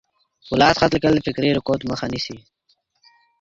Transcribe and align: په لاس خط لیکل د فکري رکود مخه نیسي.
په 0.47 0.53
لاس 0.61 0.75
خط 0.79 0.91
لیکل 0.93 1.13
د 1.15 1.19
فکري 1.27 1.49
رکود 1.57 1.79
مخه 1.89 2.05
نیسي. 2.13 2.37